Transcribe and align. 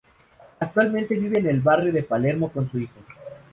Actualmente 0.59 1.13
vive 1.13 1.37
en 1.37 1.45
el 1.45 1.61
barrio 1.61 1.93
de 1.93 2.01
Palermo 2.01 2.51
con 2.51 2.67
su 2.67 2.79
hijo. 2.79 3.01